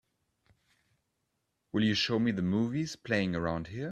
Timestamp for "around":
3.35-3.67